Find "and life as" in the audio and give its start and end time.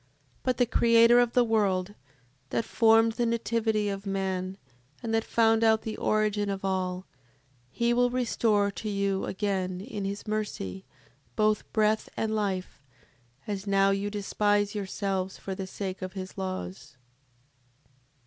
12.17-13.67